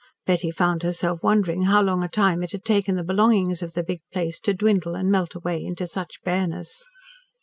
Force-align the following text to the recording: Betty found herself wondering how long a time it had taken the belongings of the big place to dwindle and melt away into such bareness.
Betty 0.25 0.49
found 0.49 0.81
herself 0.81 1.19
wondering 1.21 1.65
how 1.65 1.79
long 1.83 2.03
a 2.03 2.07
time 2.07 2.41
it 2.41 2.53
had 2.53 2.65
taken 2.65 2.95
the 2.95 3.03
belongings 3.03 3.61
of 3.61 3.73
the 3.73 3.83
big 3.83 4.01
place 4.11 4.39
to 4.39 4.51
dwindle 4.55 4.95
and 4.95 5.11
melt 5.11 5.35
away 5.35 5.63
into 5.63 5.85
such 5.85 6.23
bareness. 6.23 6.83